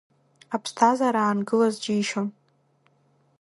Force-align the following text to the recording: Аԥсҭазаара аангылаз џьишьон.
Аԥсҭазаара 0.55 1.19
аангылаз 1.23 1.75
џьишьон. 1.83 2.27